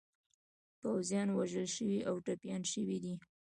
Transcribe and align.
پوځیان 0.81 1.27
وژل 1.33 1.67
شوي 1.75 1.99
او 2.09 2.15
ټپیان 2.25 2.61
شوي 2.73 2.97
دي. 3.03 3.13